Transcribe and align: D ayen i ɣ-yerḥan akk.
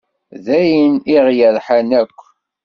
D 0.43 0.47
ayen 0.59 0.93
i 1.13 1.15
ɣ-yerḥan 1.25 1.89
akk. 2.01 2.19